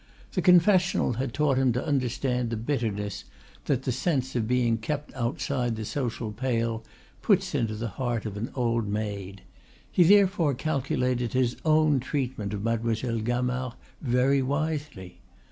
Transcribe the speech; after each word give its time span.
The 0.31 0.41
confessional 0.41 1.13
had 1.21 1.31
taught 1.31 1.59
him 1.59 1.71
to 1.73 1.85
understand 1.85 2.49
the 2.49 2.57
bitterness 2.57 3.25
that 3.65 3.83
the 3.83 3.91
sense 3.91 4.35
of 4.35 4.47
being 4.47 4.79
kept 4.79 5.13
outside 5.13 5.75
the 5.75 5.85
social 5.85 6.31
pale 6.31 6.83
puts 7.21 7.53
into 7.53 7.75
the 7.75 7.87
heart 7.89 8.25
of 8.25 8.35
an 8.35 8.49
old 8.55 8.87
maid; 8.87 9.43
he 9.91 10.03
therefore 10.03 10.55
calculated 10.55 11.33
his 11.33 11.55
own 11.63 11.99
treatment 11.99 12.51
of 12.51 12.63
Mademoiselle 12.63 13.19
Gamard 13.19 13.73
very 14.01 14.41
wisely. 14.41 15.19